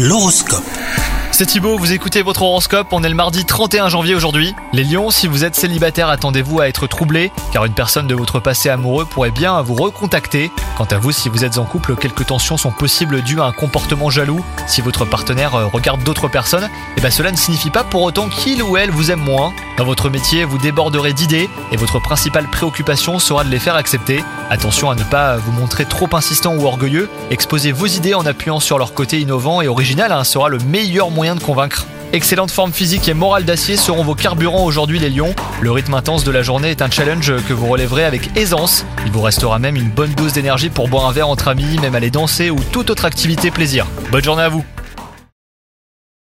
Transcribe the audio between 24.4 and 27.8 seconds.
Attention à ne pas vous montrer trop insistant ou orgueilleux, exposez